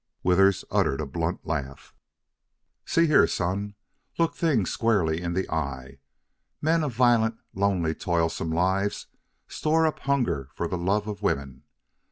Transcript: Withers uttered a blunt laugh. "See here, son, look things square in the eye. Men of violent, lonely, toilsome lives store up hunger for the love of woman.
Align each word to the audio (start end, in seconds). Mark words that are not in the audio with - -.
Withers 0.23 0.65
uttered 0.71 0.99
a 0.99 1.05
blunt 1.05 1.45
laugh. 1.45 1.93
"See 2.85 3.05
here, 3.05 3.27
son, 3.27 3.75
look 4.17 4.33
things 4.33 4.71
square 4.71 5.07
in 5.13 5.33
the 5.35 5.47
eye. 5.51 5.99
Men 6.59 6.83
of 6.83 6.95
violent, 6.95 7.37
lonely, 7.53 7.93
toilsome 7.93 8.49
lives 8.51 9.05
store 9.47 9.85
up 9.85 9.99
hunger 9.99 10.49
for 10.55 10.67
the 10.67 10.75
love 10.75 11.05
of 11.05 11.21
woman. 11.21 11.65